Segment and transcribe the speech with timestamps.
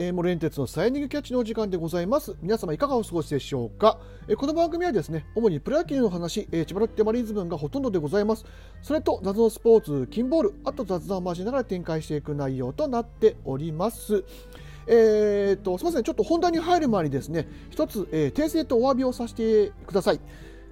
[0.00, 2.36] えー、モレンテツのサイニングキャッチのお時間でございます。
[2.40, 8.44] 皆様いかがお過ごしでしょうか、えー、この番組はですね、主にプロ野球の話、えー、千葉ロッテマリーズ分がほとんどでございます。
[8.80, 14.22] それと、謎のスポーツ、金ボール、あと雑談を交えながら展開していく内容となっております。
[14.86, 20.20] えーと、すみません、ちょっと本題に入る前にですね、一つ、えー、訂正とお詫びをさせてください。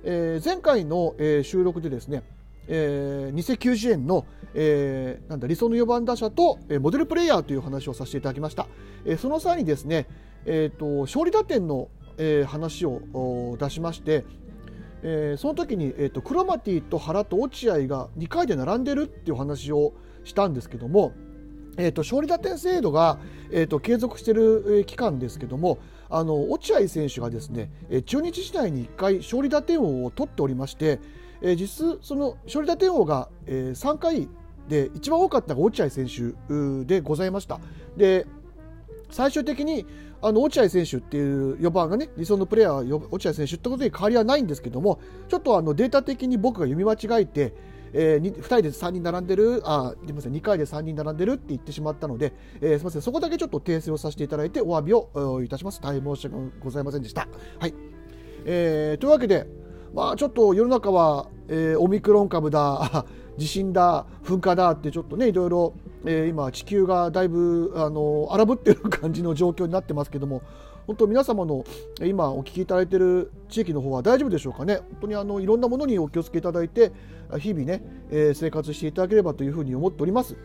[0.04, 2.22] えー、前回の、えー、収録でですね、
[2.68, 8.66] えー、2090円の、えー、なんだ理想の4番打者と、えー、モデルプレイヤーという話をさせていただきました、
[9.04, 10.06] えー、その際にですね、
[10.44, 11.88] えーと、勝利打点の、
[12.18, 14.24] えー、話を出しまして、
[15.02, 19.92] えー、その時に、えーと、クロマティと原と落合が2回で並んでるっていう話を
[20.24, 21.12] したんですけども、
[21.76, 23.18] えーと、勝利打点制度が、
[23.50, 27.70] えーと、継続している期間ですけどもあの落合選手がですね
[28.06, 30.98] 中日時代に1回勝利打点王を取っておりまして、
[31.42, 34.28] えー、実質その勝利打点王が、えー、3回
[34.68, 36.34] で一番多かったが落合選手
[36.84, 37.60] でございました。
[37.96, 38.26] で
[39.10, 39.86] 最終的に
[40.22, 47.54] あの落合選手っていう4番がね理想のプレーヤー落合選手ってことに変わりはないんですけどもちょっとあのデータ的に僕が読み間違えて、
[47.92, 57.28] えー、2, 2人で3人並んでるあすみません2回で3人並んでるって言ってしまったので、えー、すみませんそこだけちょっと訂正をさせていただいてお詫びをいたします大変申し訳ございませんでした。
[57.58, 57.74] はい
[58.44, 59.46] えー、というわけで
[59.96, 63.06] まあ、ちょっと世の中は、えー、オミクロン株だ
[63.38, 65.72] 地震だ噴火だってちょっとねいろいろ、
[66.04, 70.42] えー、今地球がだいぶあの荒ぶってる感じの状況になってますけども
[70.86, 71.64] 本当皆様の
[72.04, 74.76] 今お聞きいただいている地域の方は大丈夫でしょうかね？
[74.76, 76.92] 本当にあのいろんなものにお気をつけいただいて
[77.38, 80.36] 日々ね、えー、生活していただければというふうに思っております。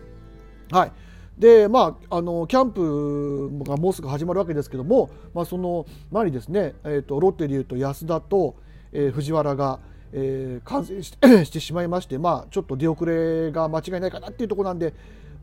[0.72, 0.92] はい
[1.38, 8.56] でまあ、あのキャンプがもうすぐ始まるわけですけども、まあ、その前にですね、えーと、とロッテでいうと安田と、
[8.94, 9.80] えー、藤原が、
[10.14, 14.94] えー、感染 してしまいまして、まあ、ちょっと出遅れが間違いないかなっていうところなんで、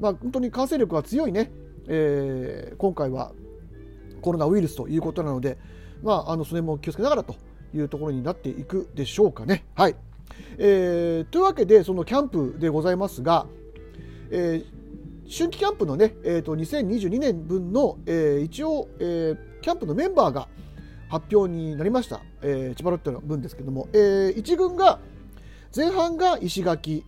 [0.01, 1.51] まあ、本当に感染力が強いね、
[1.89, 3.33] えー、今回は
[4.21, 5.59] コロナウイルスということなので、
[6.03, 7.37] まあ、あのそれも気をつけながらと
[7.75, 9.65] いうところになっていくでしょうかね。
[9.75, 9.97] はい
[10.59, 13.47] えー、というわけでそのキャンプでございますが、
[14.31, 20.49] えー、春季キャンプのね、えーと、2022年分の、えー、一応、えー、キャンプのメンバーが
[21.09, 25.01] 発表になりました、えー、千葉ロッテの分ですけども、えー、1軍が
[25.75, 27.05] 前半が石垣い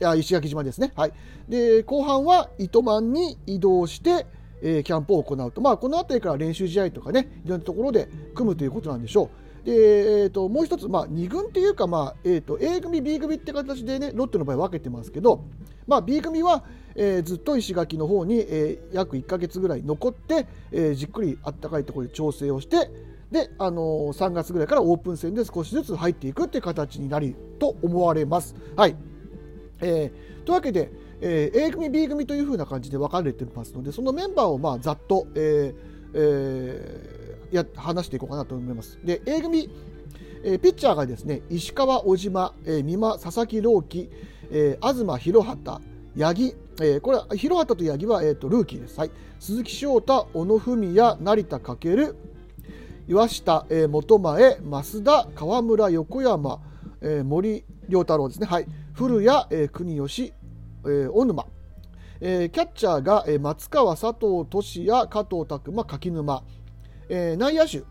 [0.00, 1.12] や石垣島ですね、はい、
[1.48, 4.26] で後半は糸満に移動して、
[4.62, 9.50] えー、キャンプを行うと、まあ、この辺りから練習試合とかねいろんなところで組むということなんでしょう。
[9.64, 15.44] でえーと、もう一つ、まあ、2軍っていうか、まあえーと、A 組、B 組って形で、ね、ロッテの場合分けてますけど、
[15.86, 22.90] まあ、B 組は、えー、ずっと石垣の方に、えー、約1か月ぐらい残って、えー、じっくりあったかいところで調整をして
[23.30, 28.54] で、あのー、3月ぐらいからオープン戦で少しずつ入っていくっていう形になりと思われます。
[28.76, 28.96] はい
[29.80, 35.74] えー、というわけで、えー、A 組 B 組というふうな感じで分かれてますのでそのメンバーをまあざっと、えー
[36.12, 38.98] えー、や話していこうかなと思います。
[39.04, 39.70] で A 組、
[40.44, 44.10] えー、ピッチャーがですね石川、小島、えー、美馬、佐々木朗希、
[44.50, 45.82] えー、東広畑、
[46.18, 48.98] 八木、えー、これは広畑と八木は、えーと、ルーキーです。
[48.98, 52.14] はい、鈴木翔太、小野文也、成田翔、
[53.10, 56.60] 岩下、えー、本前、増田、川村、横山、
[57.00, 60.32] えー、森良太郎ですね、はい、古谷、えー、国吉、
[60.84, 61.44] えー、小沼、
[62.20, 66.44] えー、キャッチャーが、えー、松川、佐藤俊也、加藤拓磨、柿沼、
[67.08, 67.82] えー、内野手、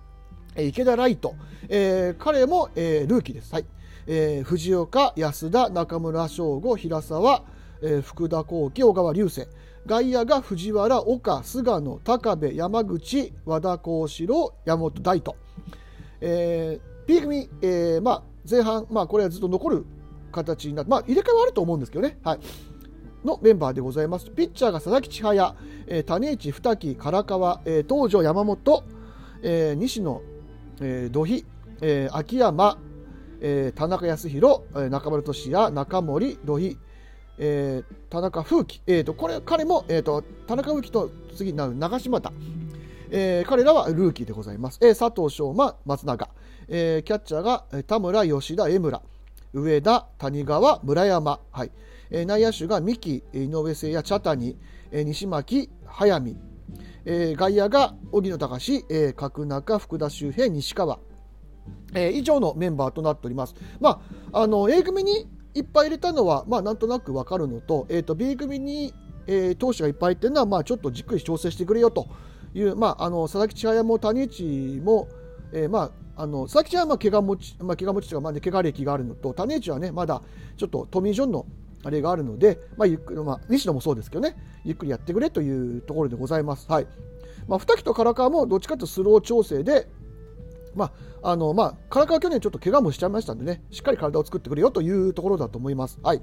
[0.55, 1.35] えー、池田ライト、
[1.67, 3.53] えー、彼も、えー、ルーキーです。
[3.53, 3.65] はい。
[4.07, 7.43] えー、藤岡、安田、中村翔吾、平沢、
[7.81, 9.49] えー、福田幸輝、小川隆星、
[9.85, 15.37] 外野が藤原、岡、菅野、高部、山口、和田幸四郎、山本大斗。
[16.21, 19.85] えー、B 組、えーまあ、前半、まあ、これはずっと残る
[20.31, 22.17] 形になって、まあ、入れ替えはあると思うんですけどね。
[22.23, 22.39] はい
[23.23, 24.29] のメンバーでございます。
[24.31, 25.55] ピッチャーが佐々木千早、
[25.87, 28.83] えー、種市二木、唐川、えー、東條山本、
[29.41, 30.21] えー、西野、
[30.81, 31.45] えー、土肥、
[31.81, 32.77] えー、秋山、
[33.41, 36.77] えー、田中康弘、中丸俊也、中森、土肥、
[37.39, 42.31] えー、田中風紀、えーと、これ彼も、えーと、田中風紀と次なる長島田、
[43.09, 46.29] えー、彼らはルーキーでございます、えー、佐藤翔馬松永、
[46.67, 49.01] えー、キャッチャーが田村吉田江村。
[49.51, 51.71] 上田谷川村山、はい。
[52.11, 54.57] えー、内野手が三木井上誠也茶谷、
[54.91, 56.37] えー、西巻速水、
[57.05, 60.99] えー、外野が荻野隆、えー、角中福田周平西川。
[61.93, 63.55] えー、以上のメンバーとなっております。
[63.79, 64.01] ま
[64.31, 65.27] あ、あの A 組に
[65.59, 68.93] いっぱい入れたのは、まあ、なんとなく分かるのと,、えーと、B 組に、
[69.27, 72.07] えー、投手がいっぱい入ってるのは、まあ、ちょっとじっくり調整してくれよと
[72.53, 75.07] いう、まあ、あの佐々木千早も谷内も、
[75.51, 80.21] えー、まあ、あの佐々木千早は怪我持ち、まあ、怪我持ちというか、まあね、怪我歴があるのと谷内はねまだ
[80.57, 81.45] ちょっとトミー・ジョンの
[81.83, 84.35] あれがあるので、まあゆっくりまあ、西野もそうですけどね
[84.65, 86.69] ゆっくりやってくれというところでございます。
[86.69, 86.87] はい
[87.47, 89.87] まあ、二木と唐川もどっちかというとスロー調整で、
[90.75, 95.99] まあ、あの、まあ、唐川去年ちょっと怪我もしちゃいましたんでね、しっかり体を作ってくれよというところだと思います。
[96.03, 96.21] はい。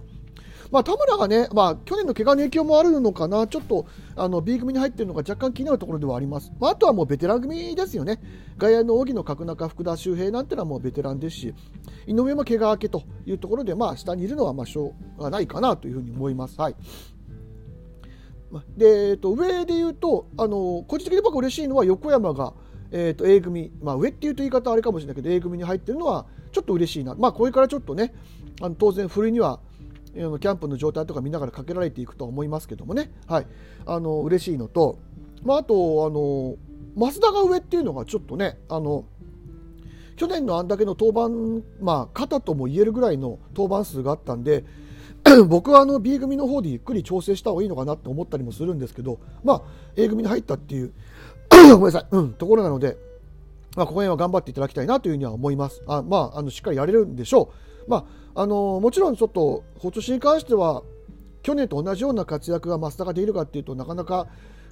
[0.70, 6.52] まあ、田村がね、まあ、去年の怪我の影響もあるのかな、ちょっとあの B 組に入っているのが若干気になるところではあります。
[6.58, 8.20] まあ、あとはもうベテラン組ですよね。
[8.58, 11.54] 外野の荻野、角中、福田周平なんてのはもうベテランですし、
[12.06, 16.60] 井上も怪我明けというところで、まあ、下にいるのはまあしょうがないかなというふうに思います。
[16.60, 16.76] はい
[18.76, 22.54] でえー、と上で言うとあの個人的に僕嬉しいのは横山が、
[22.98, 28.14] えー、と A 組、まあ、上っていうと言い方あれかもしれないけど A 組に入ってるのはちょっと嬉しいな、まあ、これからちょっとね
[28.62, 29.60] あの当然ふるいには
[30.14, 33.46] キャンプの状態とか見ながらかけられていくとは思いますけどもね、はい、
[33.84, 34.98] あの嬉しいのと、
[35.44, 36.56] まあ、あとあの
[36.96, 39.04] 増田が上っていうのがちょっとねあの
[40.16, 44.64] 去年のあんだけの登板、まあ、肩とも言えるぐらいの登板数があったんで
[45.48, 49.62] 僕はあの B 組の方でゆっくり調整した方がいいのかなって思ったりもするんですけど、まあ、
[49.96, 50.94] A 組に入ったっていう
[51.72, 52.96] ごめんなさい、うん、ところなので、
[53.76, 55.82] まあ、ここ辺は頑張っていただきたいなというふうには思います。
[55.86, 57.52] あまあ、あのしっかりやれるんでしょ
[57.86, 57.90] う。
[57.90, 60.82] まあ、あのもちろんちょっと今年に関しては
[61.42, 64.26] 去年と同じような活躍が増田ができるかっていうとなかなか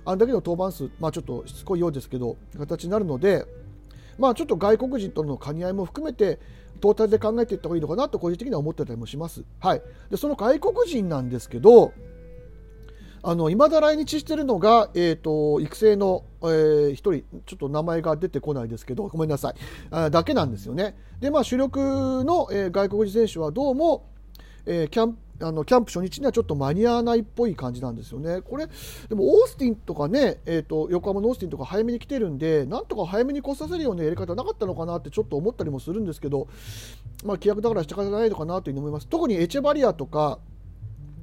[0.04, 3.46] あんだけの登板数、まあ、ちょっとしつこいようですけど形になるので、
[4.18, 6.40] まあ、ちょっと外国人との兼ね合いも含めて
[6.80, 9.44] トータルで考えていった方がいいのかなと個人的には思ってたりもします。
[9.60, 11.92] はい、でその外国人なんですけど
[13.26, 17.12] あの未だ来日してるのが、えーと、育成の、えー、1人
[17.46, 19.54] ちょっと名前が出てこないですけどごめんなさい
[19.90, 20.94] あだけなんですよね。
[21.20, 24.10] でまあ主力の、えー、外国人選手はどうも、
[24.66, 28.40] えー、キャンあのキャンプ初日にはちょっと間に合わないっぽい感じなんですよね。
[28.42, 28.68] これ、
[29.08, 36.46] でもオースティンとかね、えーと、横浜のオースティンとか早めに来てるんで、なんとか早めに来させるようなやり方なかったのかなってちょっと思ったりもするんですけど、
[37.24, 39.08] まあ、規約だから仕方ないのかなというふうに思います。
[39.08, 40.38] 特にエチェバリアとか、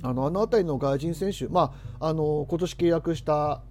[0.04, 3.62] あのあの辺りの外人選手、まあ、あの今年契約した、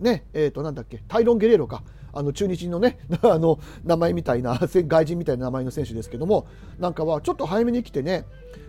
[0.00, 1.82] ねえー、となんだっけタイロン・ゲレーロか。
[2.10, 6.46] あの中日のね あの名前みたいな外人みたいな名前の選手ですけども
[6.78, 8.24] なんかはちょっと早めに来てね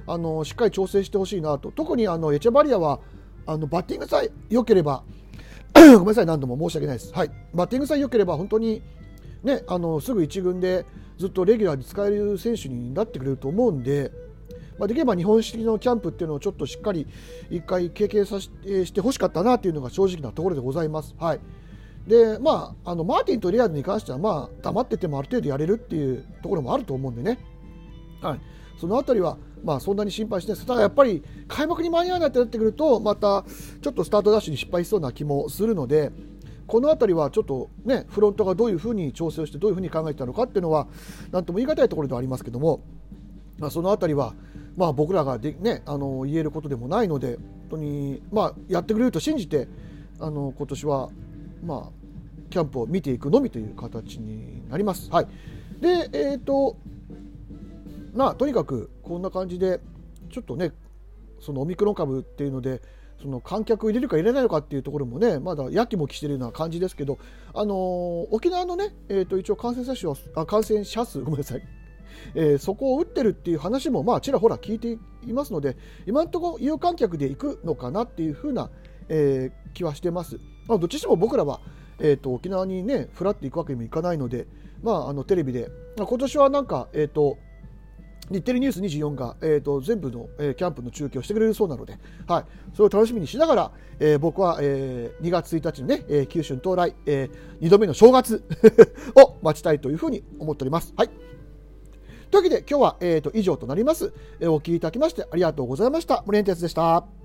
[0.07, 3.00] あのしっかり調整してほしいなと特にあのエチェバリアは
[3.45, 5.03] あのバッティングさえ良ければ
[5.73, 8.81] ごめんなさい何度も申し訳ないです、はい、バッティングさえ良ければ本当に、
[9.44, 10.85] ね、あのすぐ1軍で
[11.17, 14.11] ずっとレギュラーに使える選手になってくれると思うんで。
[14.79, 17.05] まあ、できれば日本式のキャンプっていうのをちょっとしっかり
[17.51, 21.13] 1回経験させしてほしかったなというのが正直なところでございます。
[21.19, 21.39] はい。
[22.07, 27.37] でまあ、あのマーティンとリアルに関しては、まあ、黙っててもある程度やれるっていうところもあると思うんでね、
[28.21, 28.39] はい、
[28.79, 30.67] その辺りは、まあ、そんなに心配してないです。
[30.67, 33.43] ただやっぱり開幕に間に合わないってなってくるとまた
[33.81, 36.11] ちょっとスタートダッシュに失敗しそうな気もするので
[36.65, 40.87] この辺りはちょっとねフロントがどういうふうに調整をしてどういうふうに考えてたのかっていうのは
[41.31, 42.81] 何とも言い難いところではありますけども、
[43.57, 44.33] まあ、その辺りは、
[44.79, 49.67] まあ、僕らがで、ね、あの言えることでもないので本当に、まあ、やってくれると信じて
[50.21, 51.09] あの今年は、
[51.61, 55.11] まあ、キャンプを見ていくのみという形になります。
[55.11, 55.27] はい、
[55.81, 56.77] で、えーと
[58.13, 59.81] まあ、とにかくこんな感じで
[60.31, 60.71] ちょっとね
[61.41, 62.81] そのオミクロン株っていうので
[63.21, 67.19] その観客を入れるか入れないのかっていうところもねまだやきもきしてるような感じですけど、
[67.53, 71.79] あのー、沖縄のね、えー、と一応感染者数はあ感染者数ごめんなさい、
[72.35, 74.97] えー、そこを打ってるっていう話もまあちらほら聞いて
[75.28, 78.69] いますので今のところ有観客で行くのかなっていうふうな、
[79.09, 80.39] えー、気はしてます。
[80.68, 81.59] まあ、どっちにしても僕らは
[81.99, 84.47] えーと、沖縄にねフラって行くわけにもいかないので、
[84.81, 87.37] まあ、あのテレビで、まあ、今年はなんか、えーと、
[88.31, 91.97] 日テレニュース24が、えーと、全部の、えー、キャンプの中継をしてくれるそうなので、
[92.28, 98.44] はい、それを楽しみにしながら、えー、僕は、えー、2月1日のね、えー、九州到来、えー、2度目の正月
[99.16, 100.94] を待ちたいというふうに思っております。
[100.95, 101.09] はい
[102.31, 104.14] というわけで今日は、えー、と以上となります。
[104.40, 106.24] えー、お聞きいただきましてありがとうございました。
[106.26, 107.19] 森エンテスでした。